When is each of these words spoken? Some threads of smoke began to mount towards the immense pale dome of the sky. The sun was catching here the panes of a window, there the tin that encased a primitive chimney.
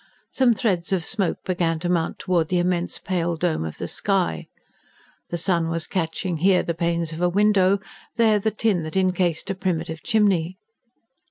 Some 0.31 0.55
threads 0.55 0.91
of 0.93 1.03
smoke 1.03 1.43
began 1.45 1.77
to 1.81 1.87
mount 1.87 2.17
towards 2.17 2.49
the 2.49 2.57
immense 2.57 2.97
pale 2.97 3.35
dome 3.37 3.63
of 3.63 3.77
the 3.77 3.87
sky. 3.87 4.47
The 5.29 5.37
sun 5.37 5.69
was 5.69 5.85
catching 5.85 6.37
here 6.37 6.63
the 6.63 6.73
panes 6.73 7.13
of 7.13 7.21
a 7.21 7.29
window, 7.29 7.77
there 8.15 8.39
the 8.39 8.49
tin 8.49 8.81
that 8.81 8.97
encased 8.97 9.51
a 9.51 9.53
primitive 9.53 10.01
chimney. 10.01 10.57